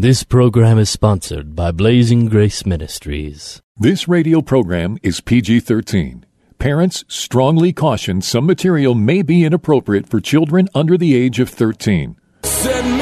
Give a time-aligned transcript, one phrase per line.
[0.00, 3.60] This program is sponsored by Blazing Grace Ministries.
[3.76, 6.24] This radio program is PG 13.
[6.58, 12.16] Parents strongly caution some material may be inappropriate for children under the age of 13.
[12.44, 12.99] Set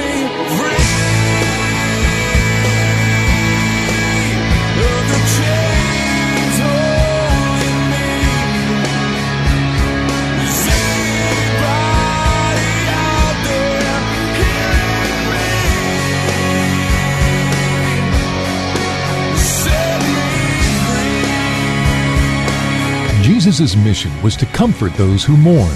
[23.39, 25.73] Jesus' mission was to comfort those who mourn,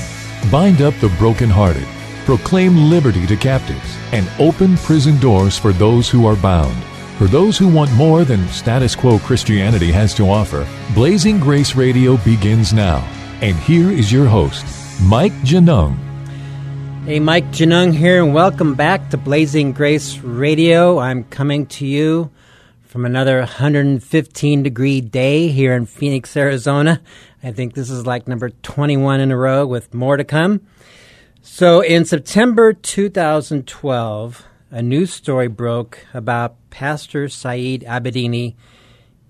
[0.51, 1.87] bind up the brokenhearted,
[2.25, 6.75] proclaim liberty to captives, and open prison doors for those who are bound.
[7.19, 12.17] For those who want more than status quo Christianity has to offer, Blazing Grace Radio
[12.17, 12.99] begins now.
[13.43, 14.67] And here is your host,
[15.01, 15.97] Mike Genung.
[17.05, 20.99] Hey, Mike Genung here, and welcome back to Blazing Grace Radio.
[20.99, 22.33] I'm coming to you
[22.83, 27.01] from another 115 degree day here in Phoenix, Arizona.
[27.43, 30.61] I think this is like number 21 in a row with more to come.
[31.41, 38.55] So, in September 2012, a news story broke about Pastor Saeed Abedini.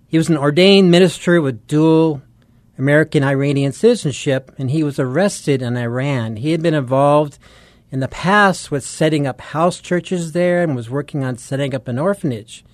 [0.06, 2.20] He was an ordained minister with dual
[2.78, 6.36] American Iranian citizenship, and he was arrested in Iran.
[6.36, 7.38] He had been involved
[7.90, 11.88] in the past with setting up house churches there and was working on setting up
[11.88, 12.64] an orphanage.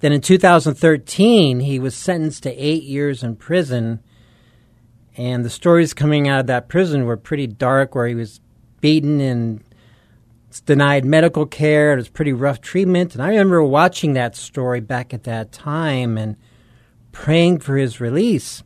[0.00, 4.00] Then in 2013, he was sentenced to eight years in prison.
[5.16, 8.40] And the stories coming out of that prison were pretty dark, where he was
[8.80, 9.62] beaten and
[10.66, 11.92] denied medical care.
[11.92, 13.14] It was pretty rough treatment.
[13.14, 16.36] And I remember watching that story back at that time and
[17.12, 18.62] praying for his release.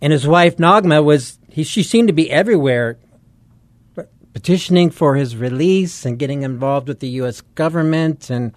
[0.00, 2.98] And his wife, Naghmeh, was, he, she seemed to be everywhere
[4.32, 7.40] petitioning for his release and getting involved with the U.S.
[7.40, 8.54] government, and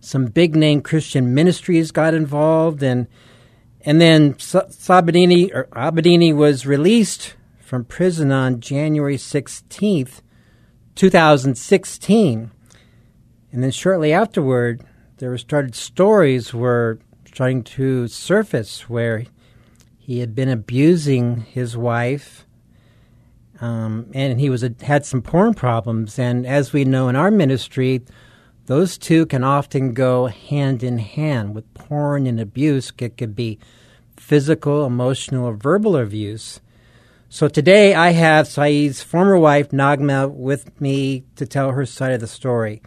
[0.00, 3.06] some big name Christian ministries got involved, and
[3.88, 10.20] and then Sa- Sabadini or Abedini was released from prison on January sixteenth,
[10.94, 12.50] two thousand sixteen,
[13.50, 14.82] and then shortly afterward,
[15.16, 19.24] there were started stories were starting to surface where
[19.96, 22.44] he had been abusing his wife
[23.60, 26.18] um, and he was a, had some porn problems.
[26.18, 28.02] And as we know in our ministry,
[28.68, 31.54] those two can often go hand in hand.
[31.54, 33.58] With porn and abuse, it could be
[34.18, 36.60] physical, emotional, or verbal abuse.
[37.30, 42.20] So today I have Saeed's former wife, Naghmeh, with me to tell her side of
[42.20, 42.82] the story.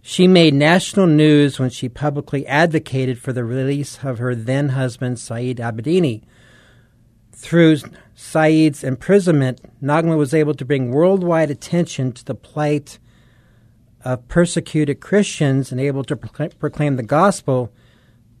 [0.00, 5.18] She made national news when she publicly advocated for the release of her then husband,
[5.18, 6.22] Saeed Abedini.
[7.32, 7.78] Through
[8.14, 13.00] Saeed's imprisonment, Naghmeh was able to bring worldwide attention to the plight
[14.06, 17.72] of persecuted Christians and able to proclaim, the gospel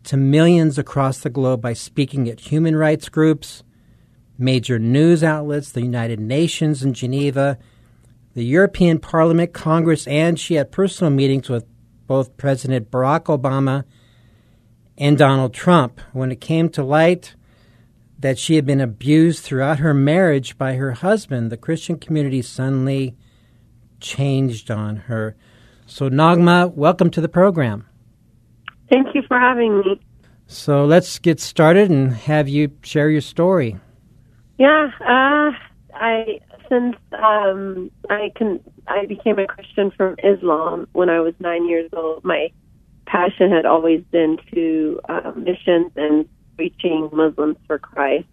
[0.04, 3.64] to millions across the globe by speaking at human rights groups,
[4.38, 7.58] major news outlets, the United Nations in Geneva,
[8.34, 11.66] the European Parliament, Congress, and she had personal meetings with
[12.06, 13.82] both President Barack Obama
[14.96, 16.00] and Donald Trump.
[16.12, 17.34] When it came to light,
[18.20, 23.16] that she had been abused throughout her marriage by her husband, the Christian community suddenly
[23.98, 25.34] changed on her.
[25.86, 27.86] So, Naghmeh, welcome to the program.
[28.90, 30.00] Thank you for having me.
[30.48, 33.78] So, let's get started and have you share your story.
[34.58, 35.52] Yeah, uh,
[35.94, 41.68] I since um, I can I became a Christian from Islam when I was nine
[41.68, 42.24] years old.
[42.24, 42.50] My
[43.06, 48.26] passion had always been to uh, missions and reaching Muslims for Christ.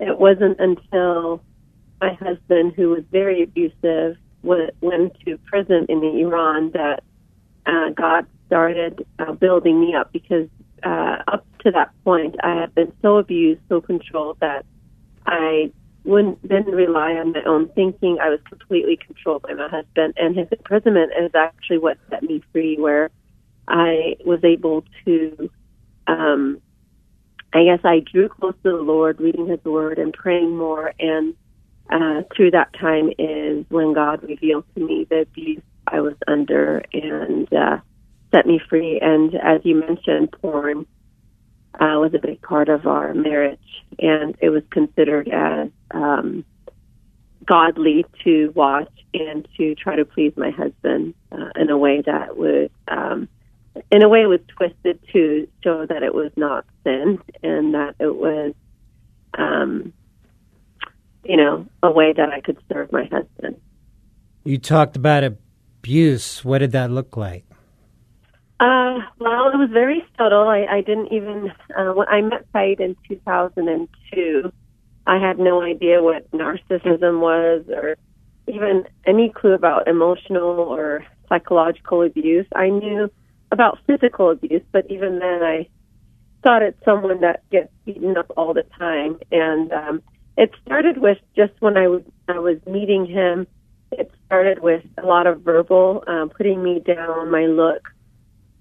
[0.00, 1.42] It wasn't until
[2.00, 4.74] my husband, who was very abusive, went,
[5.24, 7.02] to prison in Iran that
[7.66, 10.48] uh, God started uh, building me up because
[10.82, 14.64] uh, up to that point I had been so abused, so controlled that
[15.26, 15.70] I
[16.04, 18.18] wouldn't didn't rely on my own thinking.
[18.20, 22.42] I was completely controlled by my husband, and his imprisonment is actually what set me
[22.52, 23.10] free, where
[23.68, 25.50] I was able to
[26.08, 26.60] um,
[27.52, 30.92] I guess I drew close to the Lord, reading His Word and praying more.
[30.98, 31.34] And
[31.92, 36.82] uh, through that time is when God revealed to me the abuse I was under
[36.92, 37.78] and uh,
[38.32, 38.98] set me free.
[39.00, 40.86] And as you mentioned, porn
[41.74, 43.58] uh, was a big part of our marriage,
[43.98, 46.44] and it was considered as um,
[47.44, 52.36] godly to watch and to try to please my husband uh, in a way that
[52.36, 52.70] would.
[52.88, 53.28] Um,
[53.90, 57.96] in a way, it was twisted to show that it was not sin and that
[57.98, 58.54] it was,
[59.38, 59.94] um,
[61.24, 63.60] you know, a way that I could serve my husband.
[64.44, 66.44] You talked about abuse.
[66.44, 67.44] What did that look like?
[68.60, 70.48] Uh, well, it was very subtle.
[70.48, 74.52] I, I didn't even uh, when I met Saeed in 2002.
[75.04, 77.96] I had no idea what narcissism was, or
[78.46, 82.46] even any clue about emotional or psychological abuse.
[82.54, 83.10] I knew
[83.50, 85.68] about physical abuse, but even then, I
[86.42, 89.18] thought it's someone that gets beaten up all the time.
[89.30, 90.02] And um,
[90.36, 93.46] it started with just when I was I was meeting him.
[93.90, 97.88] It started with a lot of verbal, um, putting me down, my look,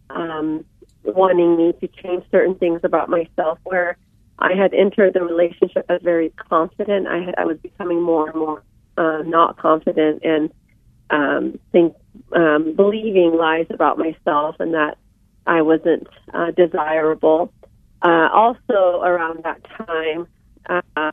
[0.10, 0.66] um,
[1.04, 3.60] wanting me to change certain things about myself.
[3.64, 3.98] Where
[4.40, 8.40] I had entered the relationship as very confident, I had I was becoming more and
[8.40, 8.64] more
[8.98, 10.52] uh, not confident and
[11.10, 11.96] um, think
[12.34, 14.98] um, believing lies about myself and that
[15.48, 17.54] I wasn't uh, desirable.
[18.02, 20.28] Uh, also, around that time,
[20.70, 21.12] uh,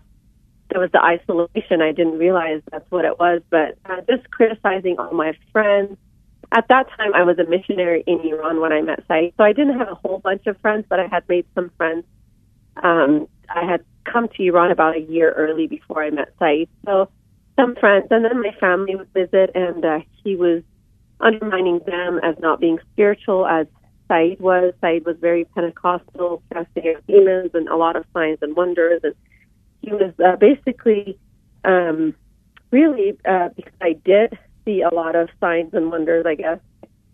[0.70, 1.80] there was the isolation.
[1.80, 5.96] I didn't realize that's what it was, but uh, just criticizing all my friends.
[6.52, 9.52] At that time, I was a missionary in Iran when I met Saeed, so I
[9.52, 12.04] didn't have a whole bunch of friends, but I had made some friends.
[12.82, 17.10] Um, I had come to Iran about a year early before I met Saeed, so
[17.56, 20.62] some friends, and then my family would visit, and uh, he was
[21.20, 23.66] undermining them as not being spiritual as
[24.08, 24.72] Saeed was.
[24.80, 29.14] Saeed was very Pentecostal, casting out demons and a lot of signs and wonders, and
[29.88, 31.18] he was uh, basically
[31.64, 32.14] um,
[32.70, 36.26] really uh, because I did see a lot of signs and wonders.
[36.26, 36.58] I guess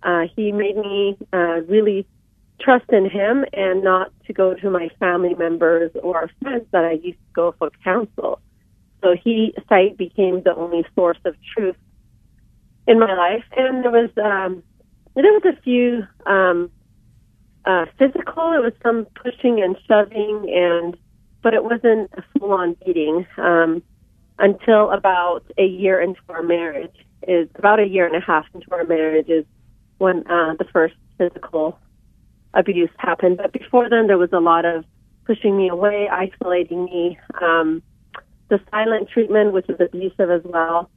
[0.03, 2.07] uh, he made me uh, really
[2.61, 6.93] trust in him and not to go to my family members or friends that I
[6.93, 8.41] used to go for counsel.
[9.03, 11.77] So he Saeed became the only source of truth
[12.87, 14.63] in my life, and there was um,
[15.15, 16.71] there was a few um,
[17.67, 18.53] uh, physical.
[18.53, 20.97] It was some pushing and shoving, and
[21.45, 23.83] but it wasn't a full on beating um,
[24.39, 26.97] until about a year into our marriage.
[27.29, 29.45] Is about a year and a half into our marriage is
[29.99, 31.79] when uh, the first physical
[32.55, 33.37] abuse happened.
[33.37, 34.85] But before then, there was a lot of
[35.27, 37.19] pushing me away, isolating me.
[37.41, 37.83] Um,
[38.49, 40.91] the silent treatment, which was abusive as well,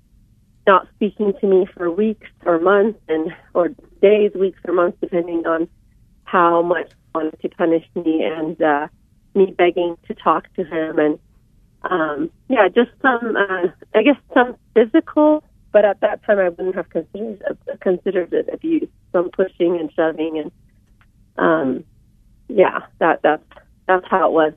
[0.66, 3.70] not speaking to me for weeks or months and or
[4.02, 5.70] days, weeks or months, depending on
[6.26, 8.88] how much wanted to punish me, and uh,
[9.38, 11.19] me begging to talk to him, and
[11.84, 15.44] um, yeah, just some, uh, I guess, some physical.
[15.72, 18.89] But at that time, I wouldn't have considered uh, considered it abuse.
[19.12, 20.51] Some pushing and shoving, and
[21.38, 21.84] um,
[22.48, 23.44] yeah, that that's
[23.88, 24.54] that's how it was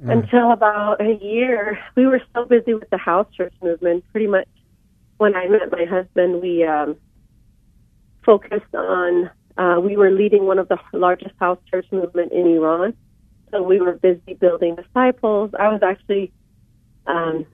[0.00, 1.78] until about a year.
[1.96, 4.04] We were so busy with the house church movement.
[4.12, 4.48] Pretty much
[5.18, 6.96] when I met my husband, we um,
[8.24, 9.30] focused on.
[9.56, 12.94] Uh, we were leading one of the largest house church movement in Iran,
[13.50, 15.50] so we were busy building disciples.
[15.58, 16.32] I was actually
[17.06, 17.46] um,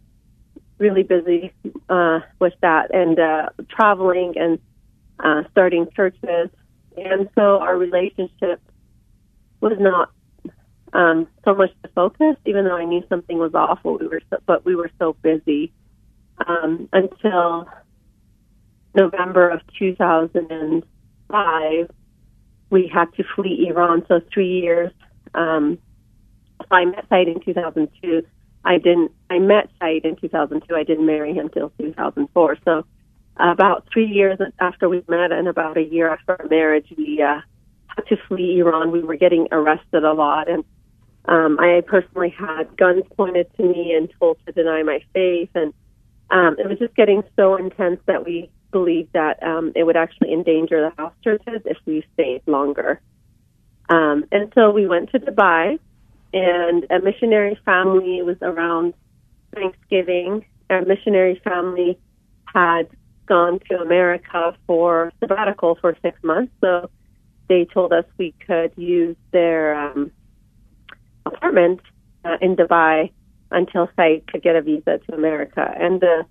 [0.79, 1.53] really busy
[1.89, 4.59] uh, with that and uh, traveling and
[5.21, 6.51] uh, starting churches,
[6.97, 8.61] and so our relationship
[9.61, 10.11] was not
[10.93, 13.99] um, so much to focus, even though I knew something was awful.
[13.99, 15.73] We were, so, but we were so busy
[16.47, 17.69] um, until
[18.95, 21.91] November of 2005.
[22.71, 24.93] We had to flee Iran, so three years.
[25.35, 25.79] Um,
[26.75, 28.23] I met Saeed in 2002.
[28.65, 29.13] I didn't.
[29.31, 30.75] I met Saeed in 2002.
[30.75, 32.59] I didn't marry him till 2004.
[32.65, 32.85] So
[33.37, 37.41] about three years after we met, and about a year after our marriage, we uh,
[37.89, 38.91] had to flee Iran.
[38.91, 40.65] We were getting arrested a lot, and
[41.27, 45.73] um, I personally had guns pointed to me and told to deny my faith, and
[46.31, 50.33] um, it was just getting so intense that we believed that um, it would actually
[50.33, 53.01] endanger the house churches if we stayed longer.
[53.89, 55.79] Um, and so we went to Dubai,
[56.35, 58.93] and a missionary family it was around
[59.55, 60.45] Thanksgiving.
[60.69, 61.99] Our missionary family
[62.53, 62.89] had
[63.27, 66.91] gone to America for sabbatical for six months, so
[67.49, 70.11] they told us we could use their um,
[71.25, 71.81] apartment
[72.25, 73.13] uh, in Dubai
[73.51, 75.73] until Saeed could get a visa to America.
[75.79, 76.27] And the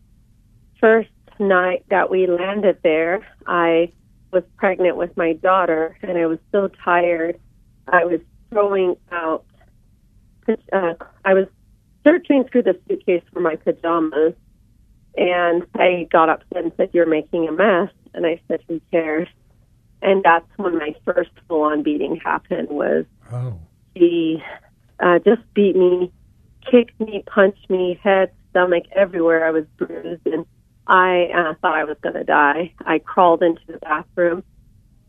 [0.80, 3.94] first night that we landed there, I
[4.32, 7.40] was pregnant with my daughter, and I was so tired.
[7.88, 8.20] I was
[8.50, 9.46] throwing out.
[10.72, 10.94] Uh,
[11.26, 11.48] I was
[12.06, 14.34] searching through the suitcase for my pajamas,
[15.18, 19.28] and I got upset and said, "You're making a mess." And I said, "Who cares?"
[20.02, 22.70] And that's when my first full-on beating happened.
[22.70, 23.58] Was Oh.
[23.96, 24.44] he
[25.00, 26.12] uh, just beat me,
[26.70, 29.46] kicked me, punched me, head, stomach, everywhere.
[29.46, 30.46] I was bruised, and
[30.88, 32.74] I uh, thought I was going to die.
[32.86, 34.44] I crawled into the bathroom,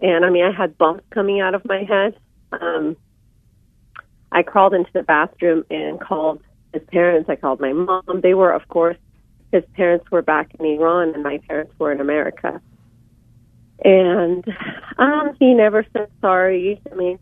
[0.01, 2.17] and I mean, I had bumps coming out of my head.
[2.53, 2.97] Um,
[4.35, 7.31] I crawled into the bathroom and called his parents.
[7.31, 8.21] I called my mom.
[8.21, 8.99] They were, of course,
[9.53, 12.61] his parents were back in Iran, and my parents were in America.
[13.83, 14.45] And
[14.99, 16.81] um, he never said sorry.
[16.91, 17.19] I mean,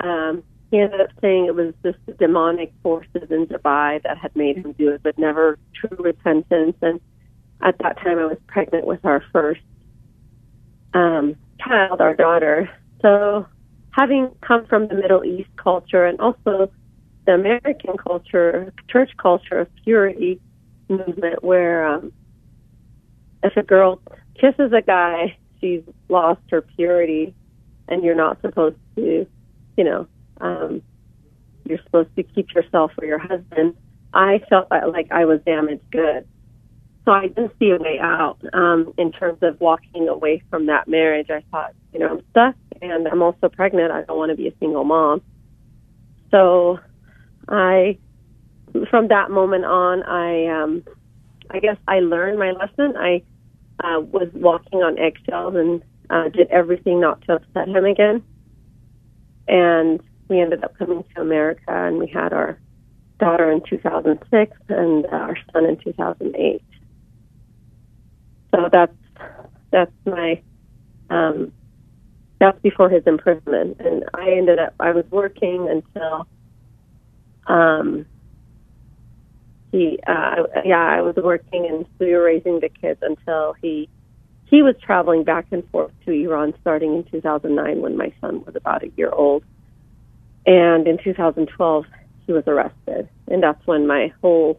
[0.00, 4.34] um, he ended up saying it was just the demonic forces in Dubai that had
[4.34, 6.76] made him do it, but never true repentance.
[6.82, 7.00] And
[7.62, 9.60] at that time, I was pregnant with our first
[10.92, 12.68] um, child, our daughter.
[13.00, 13.46] So,
[13.98, 16.70] having come from the Middle East culture and also
[17.26, 20.40] the American culture, church culture of purity
[20.88, 22.12] movement, where um,
[23.42, 24.00] if a girl
[24.40, 27.34] kisses a guy, she's lost her purity,
[27.88, 29.26] and you're not supposed to,
[29.76, 30.06] you know,
[30.40, 30.80] um,
[31.64, 33.74] you're supposed to keep yourself for your husband.
[34.14, 36.26] I felt like I was damaged goods.
[37.08, 40.88] So I didn't see a way out um, in terms of walking away from that
[40.88, 41.30] marriage.
[41.30, 43.90] I thought, you know, I'm stuck and I'm also pregnant.
[43.90, 45.22] I don't want to be a single mom.
[46.30, 46.80] So
[47.48, 47.96] I,
[48.90, 50.84] from that moment on, I, um,
[51.48, 52.94] I guess I learned my lesson.
[52.98, 53.22] I
[53.82, 58.22] uh, was walking on eggshells and uh, did everything not to upset him again.
[59.48, 62.58] And we ended up coming to America, and we had our
[63.18, 66.62] daughter in 2006 and uh, our son in 2008.
[68.54, 68.92] So that's
[69.70, 70.42] that's my
[71.10, 71.52] um,
[72.40, 76.26] that's before his imprisonment, and I ended up I was working until
[77.46, 78.06] um,
[79.72, 83.88] he uh, yeah I was working and we were raising the kids until he
[84.46, 88.56] he was traveling back and forth to Iran starting in 2009 when my son was
[88.56, 89.44] about a year old
[90.46, 91.84] and in 2012,
[92.26, 93.08] he was arrested.
[93.30, 94.58] And that's when my whole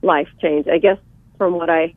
[0.00, 0.68] life changed.
[0.68, 0.98] I guess
[1.38, 1.94] from what I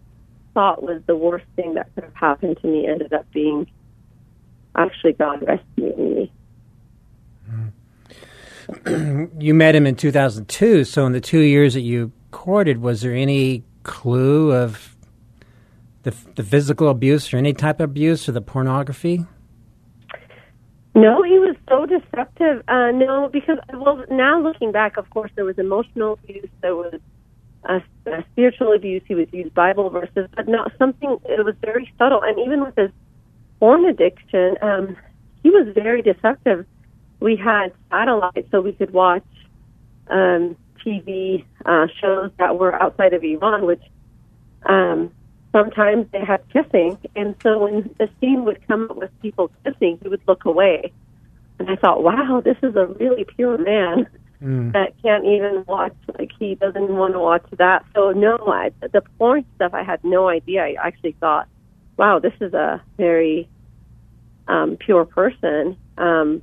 [0.58, 3.68] thought was the worst thing that could have happened to me ended up being
[4.76, 6.32] actually God rescuing me.
[9.40, 10.84] you met him in 2002.
[10.84, 14.96] So, in the two years that you courted, was there any clue of
[16.02, 19.28] the, the physical abuse or any type of abuse or the pornography?
[20.96, 22.64] No, he was so deceptive.
[22.68, 27.00] Uh, no, because well, now looking back, of course, there was emotional abuse, there was
[27.68, 29.02] uh, uh, spiritual abuse.
[29.08, 31.18] He would use Bible verses, but not something.
[31.26, 32.92] It was very subtle, and even with his
[33.60, 34.98] porn addiction, um,
[35.44, 36.66] he was very deceptive.
[37.20, 39.24] We had satellite, so we could watch
[40.08, 40.56] um,
[40.86, 43.84] TV uh, shows that were outside of Iran, which
[44.66, 45.12] um,
[45.52, 50.00] sometimes they had kissing, and so when the scene would come up with people kissing,
[50.02, 50.92] he would look away.
[51.60, 54.08] And I thought, wow, this is a really pure man
[54.42, 54.72] mm.
[54.74, 57.86] that can't even watch, like, he doesn't want to watch that.
[57.96, 60.64] So, no, I, the porn stuff, I had no idea.
[60.64, 61.48] I actually thought,
[61.98, 63.50] wow, this is a very
[64.48, 65.78] um, pure person.
[65.98, 66.42] Um,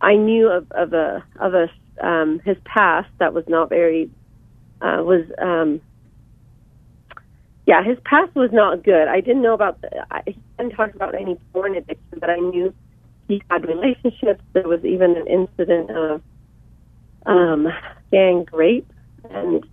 [0.00, 1.68] I knew of, of a, of a,
[2.06, 4.10] um, his past that was not very,
[4.80, 5.80] uh, was, um,
[7.66, 9.06] yeah, his past was not good.
[9.06, 12.36] I didn't know about the, I, he didn't talk about any porn addiction, but I
[12.36, 12.74] knew
[13.28, 14.42] he had relationships.
[14.54, 16.22] There was even an incident of
[17.26, 17.68] um,
[18.10, 18.90] gang rape
[19.30, 19.64] and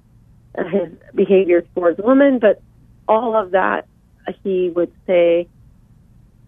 [0.57, 2.61] uh, his behavior towards women, but
[3.07, 3.87] all of that
[4.43, 5.47] he would say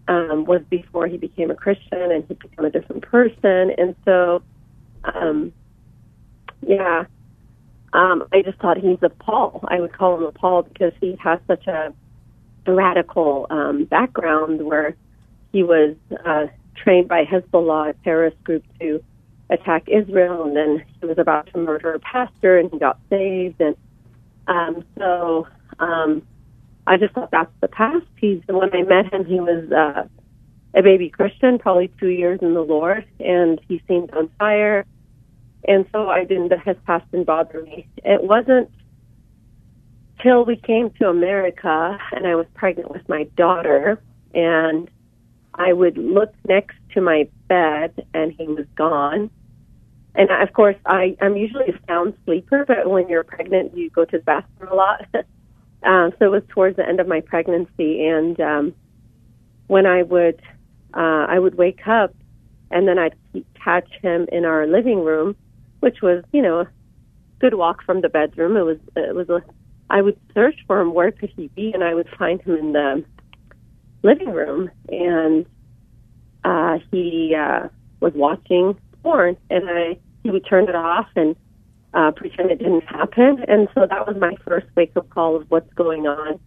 [0.08, 3.70] um, was before he became a Christian and he became a different person.
[3.78, 4.42] And so,
[5.04, 5.52] um,
[6.66, 7.04] yeah,
[7.92, 9.64] um, I just thought he's a Paul.
[9.68, 11.92] I would call him a Paul because he has such a
[12.66, 14.94] radical um, background where
[15.52, 19.02] he was uh, trained by Hezbollah, a terrorist group, to
[19.50, 23.60] attack Israel, and then he was about to murder a pastor, and he got saved.
[23.60, 23.76] And
[24.46, 25.46] um, so
[25.78, 26.22] um,
[26.86, 28.06] I just thought that's the past.
[28.16, 30.04] He's when I met him, he was uh,
[30.74, 34.86] a baby Christian, probably two years in the Lord, and he seemed on fire
[35.66, 36.52] and so I didn't.
[36.64, 37.86] His past didn't bother me.
[37.98, 38.70] It wasn't
[40.22, 44.00] till we came to America and I was pregnant with my daughter,
[44.34, 44.90] and
[45.54, 49.30] I would look next to my bed and he was gone.
[50.14, 54.04] And of course, I I'm usually a sound sleeper, but when you're pregnant, you go
[54.04, 55.06] to the bathroom a lot.
[55.14, 58.74] uh, so it was towards the end of my pregnancy, and um,
[59.68, 60.40] when I would
[60.94, 62.14] uh, I would wake up,
[62.70, 63.14] and then I'd
[63.62, 65.36] catch him in our living room
[65.80, 66.68] which was, you know, a
[67.40, 68.56] good walk from the bedroom.
[68.56, 69.42] It was, it was a,
[69.88, 70.94] I would search for him.
[70.94, 71.72] Where could he be?
[71.72, 73.04] And I would find him in the
[74.02, 75.46] living room, and
[76.44, 77.68] uh, he uh,
[78.00, 81.34] was watching porn, and I he would turn it off and
[81.94, 83.44] uh, pretend it didn't happen.
[83.48, 86.38] And so that was my first wake up call of what's going on.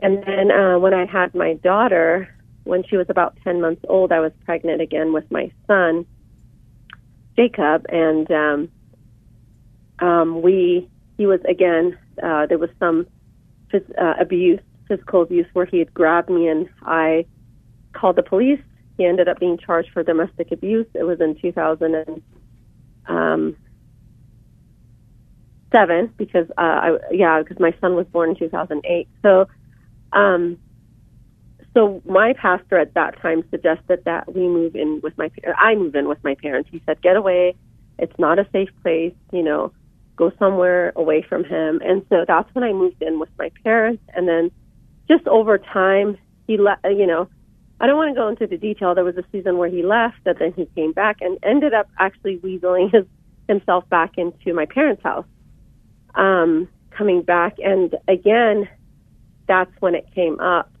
[0.00, 2.28] And then uh, when I had my daughter,
[2.64, 6.04] when she was about 10 months old, I was pregnant again with my son.
[7.36, 8.68] Jacob, and um,
[9.98, 13.06] um, we he was again there was some
[13.72, 17.26] phys- uh, abuse, physical abuse, where he had grabbed me, and I
[17.92, 18.60] called the police.
[18.96, 20.86] He ended up being charged for domestic abuse.
[20.94, 22.22] It was in 2007
[23.08, 23.56] um,
[26.16, 29.08] because uh, I, yeah, because my son was born in 2008.
[29.22, 29.48] So,
[30.12, 30.58] um,
[31.74, 35.96] so my pastor at that time suggested that we move in with my I move
[35.96, 36.68] in with my parents.
[36.70, 37.56] He said, "Get away.
[37.98, 39.14] It's not a safe place.
[39.32, 39.72] You know,
[40.16, 44.04] go somewhere away from him." And so that's when I moved in with my parents.
[44.14, 44.52] And then,
[45.08, 47.28] just over time, he let you know.
[47.84, 48.94] I don't want to go into the detail.
[48.94, 51.86] There was a season where he left, but then he came back and ended up
[51.98, 53.04] actually weaseling his,
[53.46, 55.26] himself back into my parents' house.
[56.14, 58.70] Um, coming back, and again,
[59.46, 60.72] that's when it came up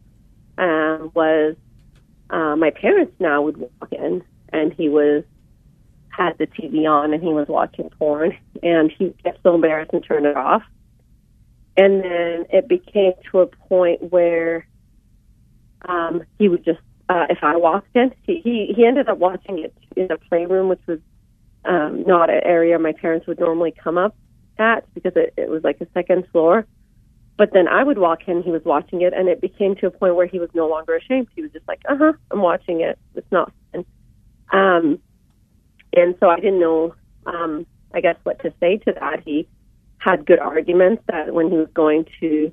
[0.56, 1.56] um, was
[2.30, 5.24] uh, my parents now would walk in and he was
[6.08, 10.02] had the TV on and he was watching porn and he get so embarrassed and
[10.02, 10.62] turned it off.
[11.76, 14.66] And then it became to a point where
[15.86, 19.58] um, he would just uh, if I walked in, he, he he ended up watching
[19.58, 20.98] it in the playroom, which was
[21.64, 24.14] um, not an area my parents would normally come up
[24.58, 26.66] at because it, it was like a second floor.
[27.36, 29.90] But then I would walk in, he was watching it, and it became to a
[29.90, 31.28] point where he was no longer ashamed.
[31.34, 32.98] He was just like, "Uh huh, I'm watching it.
[33.14, 33.84] It's not." And,
[34.52, 34.98] um,
[35.92, 36.94] and so I didn't know,
[37.26, 39.22] um, I guess, what to say to that.
[39.24, 39.48] He
[39.98, 42.52] had good arguments that when he was going to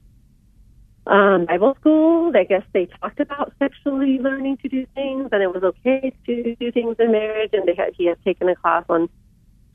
[1.07, 5.53] um, Bible school, I guess they talked about sexually learning to do things, and it
[5.53, 7.51] was okay to do things in marriage.
[7.53, 9.09] And they had he had taken a class on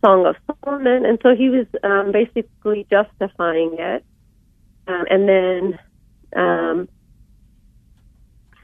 [0.05, 4.05] Song of Solomon, and so he was um, basically justifying it
[4.89, 5.79] um, and then
[6.37, 6.89] um,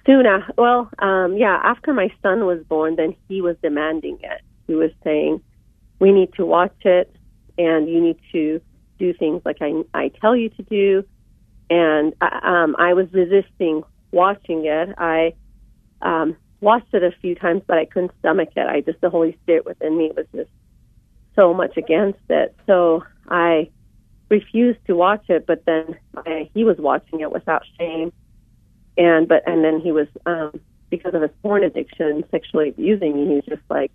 [0.06, 4.40] soon after, well, um, yeah, after my son was born, then he was demanding it.
[4.66, 5.42] He was saying,
[5.98, 7.14] "We need to watch it,
[7.58, 8.60] and you need to
[8.98, 11.04] do things like I I tell you to do."
[11.72, 14.94] And I, um, I was resisting watching it.
[14.98, 15.32] I
[16.02, 18.66] um, watched it a few times, but I couldn't stomach it.
[18.66, 20.50] I just the Holy Spirit within me was just
[21.34, 22.54] so much against it.
[22.66, 23.70] So I
[24.28, 28.12] refused to watch it, but then I, he was watching it without shame,
[28.98, 33.28] and but and then he was um, because of his porn addiction, sexually abusing me.
[33.28, 33.92] He was just like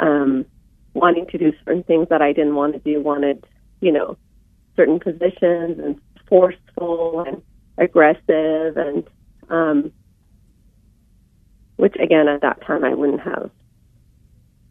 [0.00, 0.46] um,
[0.94, 3.00] wanting to do certain things that I didn't want to do.
[3.00, 3.46] Wanted,
[3.80, 4.16] you know,
[4.74, 7.42] certain positions and forceful and
[7.78, 9.04] aggressive and
[9.50, 9.92] um,
[11.76, 13.50] which again at that time I wouldn't have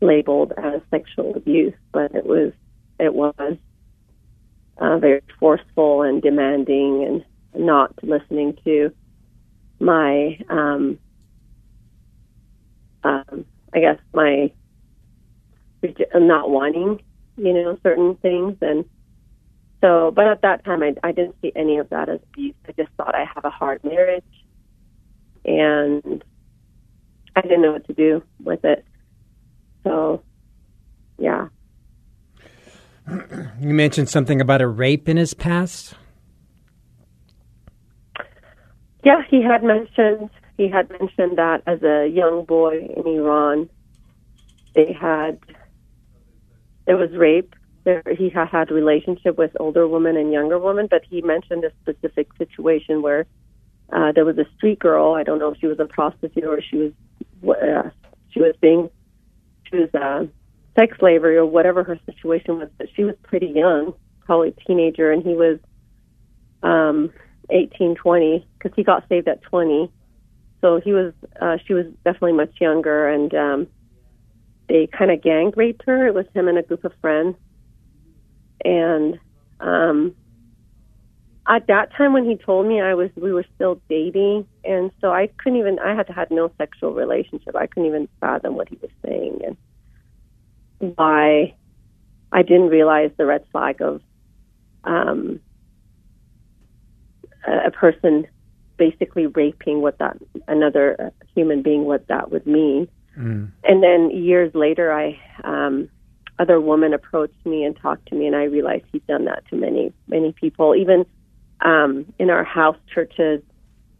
[0.01, 2.53] labeled as sexual abuse, but it was
[2.99, 3.57] it was
[4.77, 8.91] uh, very forceful and demanding and not listening to
[9.79, 10.99] my um,
[13.03, 14.51] um, I guess my
[16.13, 17.01] not wanting
[17.37, 18.85] you know certain things and
[19.81, 22.71] so but at that time I, I didn't see any of that as abuse I
[22.73, 24.23] just thought I have a hard marriage
[25.45, 26.23] and
[27.35, 28.85] I didn't know what to do with it
[29.83, 30.23] so
[31.17, 31.47] yeah
[33.59, 35.93] You mentioned something about a rape in his past.
[39.03, 43.69] Yeah, he had mentioned he had mentioned that as a young boy in Iran,
[44.75, 45.39] they had
[46.85, 47.55] there was rape.
[47.87, 51.71] There, he had had relationship with older women and younger women, but he mentioned a
[51.81, 53.25] specific situation where
[53.93, 55.13] uh, there was a street girl.
[55.13, 56.91] I don't know if she was a prostitute or she was
[57.49, 57.89] uh,
[58.31, 58.89] she was being
[59.69, 60.25] she was uh,
[60.77, 63.93] sex slavery or whatever her situation was, but she was pretty young,
[64.25, 65.57] probably a teenager, and he was
[66.63, 67.09] um,
[67.49, 69.89] 18, 20, because he got saved at 20.
[70.59, 73.67] So he was, uh, she was definitely much younger, and um,
[74.67, 76.05] they kind of gang raped her.
[76.05, 77.37] It was him and a group of friends,
[78.63, 79.19] and
[79.59, 80.15] um,
[81.47, 85.11] at that time when he told me I was, we were still dating, and so
[85.11, 85.79] I couldn't even.
[85.79, 87.55] I had had no sexual relationship.
[87.55, 89.39] I couldn't even fathom what he was saying,
[90.79, 91.55] and why
[92.31, 94.01] I didn't realize the red flag of
[94.83, 95.39] um,
[97.47, 98.27] a, a person
[98.77, 100.17] basically raping what that
[100.47, 102.87] another human being what that would mean.
[103.17, 103.51] Mm.
[103.63, 105.89] And then years later, I um,
[106.39, 109.55] other woman approached me and talked to me, and I realized he's done that to
[109.55, 110.75] many many people.
[110.75, 111.05] Even
[111.61, 113.41] um, in our house churches,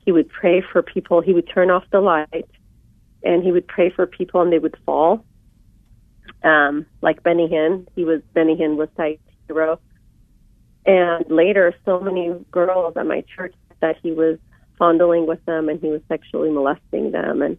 [0.05, 1.21] he would pray for people.
[1.21, 2.49] He would turn off the light,
[3.23, 5.25] and he would pray for people, and they would fall
[6.43, 7.87] um, like Benny Hinn.
[7.95, 9.79] He was Benny Hinn was Ty's hero.
[10.85, 14.39] And later, so many girls at my church that he was
[14.79, 17.41] fondling with them and he was sexually molesting them.
[17.41, 17.57] And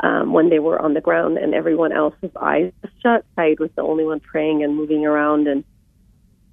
[0.00, 3.82] um, when they were on the ground and everyone else's eyes shut, Saeed was the
[3.82, 5.64] only one praying and moving around and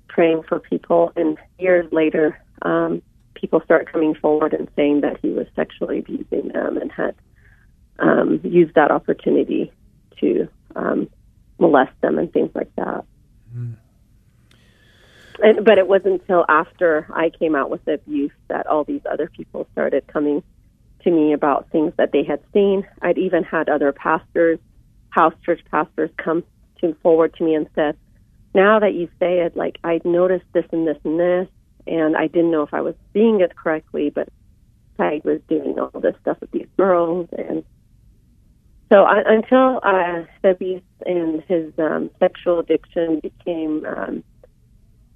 [0.08, 1.12] praying for people.
[1.16, 3.02] And years later, um,
[3.34, 7.16] people start coming forward and saying that he was sexually abusing them and had
[8.00, 9.72] um, used that opportunity
[10.20, 11.10] to um,
[11.60, 13.06] molest them and things like that.
[15.44, 19.02] And, but it wasn't until after I came out with the abuse that all these
[19.10, 20.44] other people started coming
[21.04, 22.86] to me about things that they had seen.
[23.02, 24.60] I'd even had other pastors,
[25.10, 26.44] house church pastors, come
[26.80, 27.98] to forward to me and said,
[28.54, 31.48] "Now that you say it, like I noticed this and this and this,
[31.88, 34.30] and I didn't know if I was seeing it correctly, but
[35.00, 37.64] I was doing all this stuff with these girls, and
[38.92, 44.24] so I, until uh, the abuse and his um, sexual addiction became um,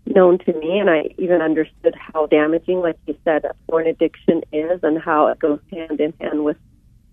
[0.06, 4.44] known to me, and I even understood how damaging, like you said, a porn addiction
[4.52, 6.58] is, and how it goes hand in hand with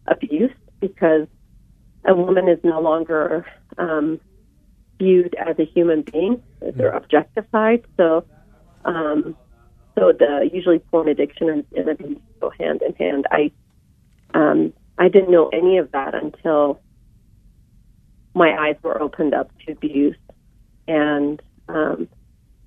[0.07, 1.27] abuse, because
[2.05, 3.47] a woman is no longer
[3.79, 4.21] um,
[4.99, 7.85] viewed as a human being; they're objectified.
[7.97, 8.25] So,
[8.85, 9.37] um,
[9.95, 13.27] so the usually porn addiction and, and abuse go hand in hand.
[13.31, 13.53] I,
[14.35, 16.81] um, I didn't know any of that until
[18.35, 20.17] my eyes were opened up to abuse,
[20.87, 22.09] and um,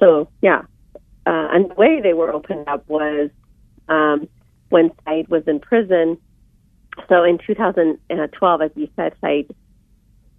[0.05, 0.61] so yeah,
[1.25, 3.31] uh, and the way they were opened up was
[3.89, 4.27] um,
[4.69, 6.17] when Saeed was in prison.
[7.09, 9.53] So in 2012, as you said, Saeed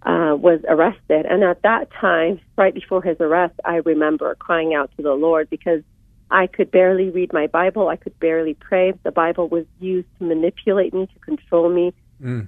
[0.03, 4.89] uh, was arrested, and at that time, right before his arrest, I remember crying out
[4.95, 5.81] to the Lord because
[6.31, 7.89] I could barely read my Bible.
[7.89, 8.93] I could barely pray.
[9.03, 11.93] The Bible was used to manipulate me, to control me,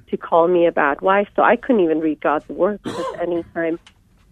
[0.10, 1.27] to call me a bad wife.
[1.36, 3.77] So I couldn't even read God's word because anytime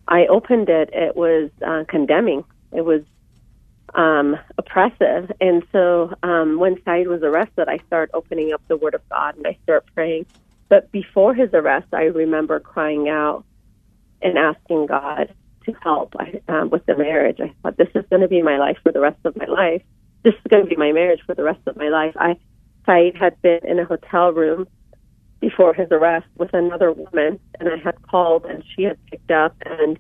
[0.08, 2.44] I opened it, it was uh, condemning.
[2.72, 3.02] It was
[3.94, 5.32] um, oppressive.
[5.42, 9.38] And so um, when Saeed was arrested, I started opening up the Word of God
[9.38, 10.26] and I started praying.
[10.70, 13.46] But before his arrest, I remember crying out
[14.22, 15.34] and asking God
[15.66, 17.40] to help I, um, with the marriage.
[17.40, 19.82] I thought this is going to be my life for the rest of my life.
[20.24, 22.16] This is going to be my marriage for the rest of my life.
[22.18, 22.38] I
[22.86, 24.68] Saeed had been in a hotel room
[25.40, 29.56] before his arrest with another woman, and I had called, and she had picked up,
[29.66, 30.00] and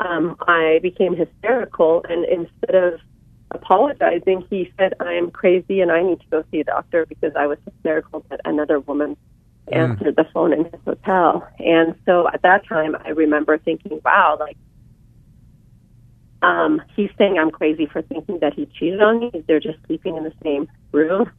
[0.00, 2.04] um, I became hysterical.
[2.08, 3.00] And instead of
[3.50, 7.32] apologizing, he said, "I am crazy, and I need to go see a doctor because
[7.36, 9.16] I was hysterical that another woman
[9.70, 14.36] answered the phone in his hotel." And so at that time, I remember thinking, "Wow,
[14.38, 14.56] like."
[16.42, 19.44] Um, he's saying I'm crazy for thinking that he cheated on me.
[19.46, 21.30] They're just sleeping in the same room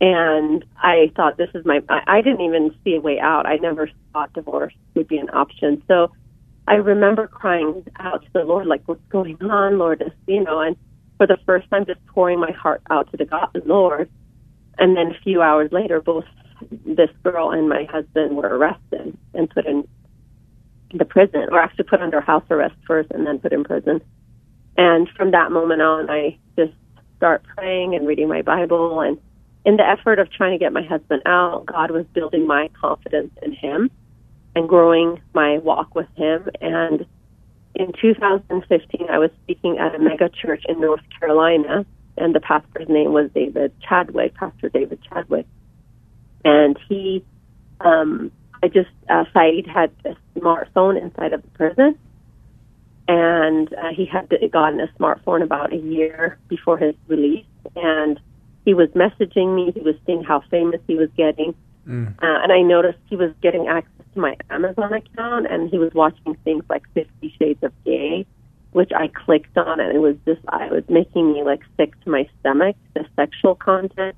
[0.00, 1.82] and I thought this is my.
[1.88, 3.46] I, I didn't even see a way out.
[3.46, 5.82] I never thought divorce would be an option.
[5.88, 6.10] So
[6.70, 10.76] I remember crying out to the Lord, like, "What's going on, Lord?" You know, and
[11.16, 14.08] for the first time, just pouring my heart out to the God, the Lord.
[14.78, 16.26] And then a few hours later, both
[16.86, 19.88] this girl and my husband were arrested and put in
[20.94, 24.00] the prison, or actually put under house arrest first and then put in prison.
[24.76, 26.72] And from that moment on, I just
[27.16, 29.18] start praying and reading my Bible and
[29.64, 33.32] in the effort of trying to get my husband out, God was building my confidence
[33.42, 33.90] in Him
[34.54, 36.48] and growing my walk with Him.
[36.60, 37.06] And
[37.74, 41.86] in 2015, I was speaking at a mega church in North Carolina,
[42.16, 45.46] and the pastor's name was David Chadwick, Pastor David Chadwick.
[46.44, 47.24] And he,
[47.80, 48.32] um,
[48.62, 51.98] I just, uh, Saeed had a smartphone inside of the prison.
[53.08, 57.46] And uh, he had gotten a smartphone about a year before his release.
[57.76, 58.20] And
[58.64, 59.72] he was messaging me.
[59.72, 61.54] He was seeing how famous he was getting.
[62.22, 65.92] Uh, and I noticed he was getting access to my Amazon account and he was
[65.94, 68.26] watching things like Fifty Shades of Gay,
[68.72, 72.10] which I clicked on and it was just, I was making me like sick to
[72.10, 74.16] my stomach, the sexual content.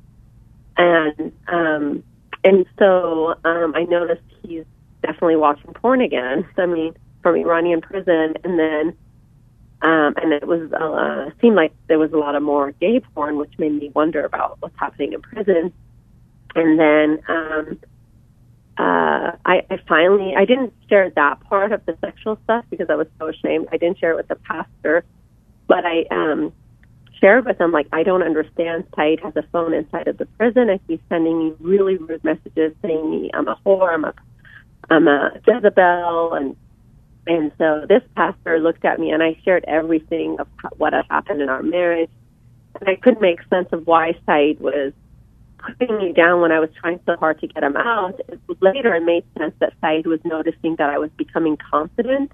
[0.77, 2.03] And, um,
[2.45, 4.65] and so, um, I noticed he's
[5.03, 6.47] definitely watching porn again.
[6.57, 8.97] I mean, from Iranian prison and then,
[9.83, 13.37] um, and it was uh, seemed like there was a lot of more gay porn,
[13.37, 15.73] which made me wonder about what's happening in prison.
[16.55, 17.79] And then um,
[18.79, 22.95] uh, I, I finally I didn't share that part of the sexual stuff because I
[22.95, 23.69] was so ashamed.
[23.71, 25.05] I didn't share it with the pastor,
[25.67, 26.53] but I um,
[27.21, 28.85] shared with him like I don't understand.
[28.97, 32.75] Saeed has a phone inside of the prison, and he's sending me really rude messages
[32.83, 34.15] saying me I'm a whore, I'm a
[34.89, 36.57] I'm a Jezebel, and
[37.27, 41.41] and so this pastor looked at me and I shared everything of what had happened
[41.41, 42.11] in our marriage.
[42.81, 44.93] And I couldn't make sense of why Saeed was
[45.63, 48.21] putting me down when I was trying so hard to get him out.
[48.61, 52.31] Later, it made sense that Saeed was noticing that I was becoming confident.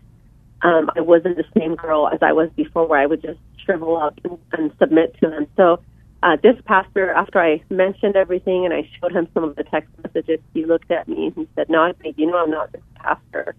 [0.62, 3.96] Um, I wasn't the same girl as I was before, where I would just shrivel
[3.96, 5.46] up and, and submit to him.
[5.56, 5.80] So,
[6.22, 9.90] uh, this pastor, after I mentioned everything and I showed him some of the text
[10.02, 12.82] messages, he looked at me and he said, "No, I you know I'm not this
[12.96, 13.54] pastor."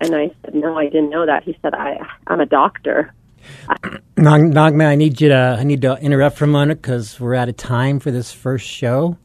[0.00, 3.14] And I said, "No, I didn't know that." He said, "I I'm a doctor."
[4.16, 7.34] Nog, Nogman, I need you to I need to interrupt for a moment because we're
[7.34, 9.16] out of time for this first show.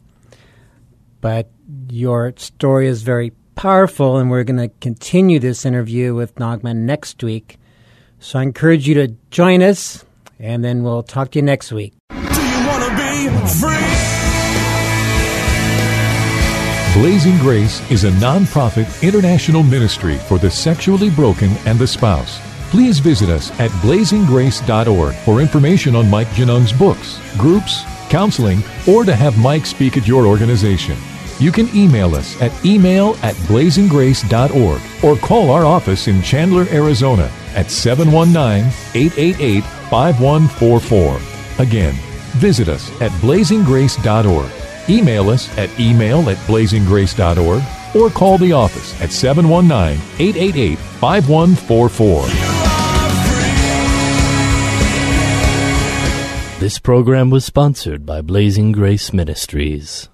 [1.22, 1.50] But
[1.90, 7.24] your story is very powerful, and we're going to continue this interview with Nagman next
[7.24, 7.58] week.
[8.20, 10.06] So I encourage you to join us,
[10.40, 11.94] and then we'll talk to you next week.
[12.10, 13.80] Do you want to be free?
[16.94, 22.53] Blazing Grace is a nonprofit international ministry for the sexually broken and the spouse.
[22.74, 29.16] Please visit us at blazinggrace.org for information on Mike Genung's books, groups, counseling, or to
[29.16, 30.98] have Mike speak at your organization.
[31.38, 37.32] You can email us at email at blazinggrace.org or call our office in Chandler, Arizona
[37.54, 41.64] at 719 888 5144.
[41.64, 41.94] Again,
[42.40, 44.50] visit us at blazinggrace.org.
[44.90, 47.62] Email us at email at blazinggrace.org
[47.96, 52.28] or call the office at 719 888 5144.
[56.60, 60.08] This program was sponsored by Blazing Grace Ministries.